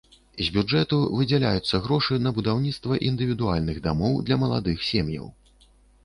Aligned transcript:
З 0.45 0.45
бюджэту 0.53 0.97
выдзяляюцца 1.17 1.79
грошы 1.87 2.15
на 2.27 2.31
будаўніцтва 2.37 2.97
індывідуальных 3.09 3.77
дамоў 3.89 4.17
для 4.31 4.39
маладых 4.45 4.77
сем'яў. 4.89 5.27